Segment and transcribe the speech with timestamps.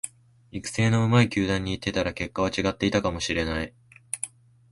[0.51, 3.71] 育成の上手い球団に行ってたら結果は違っていたかもしれない